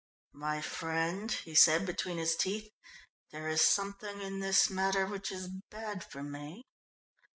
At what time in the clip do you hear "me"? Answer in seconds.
6.23-6.63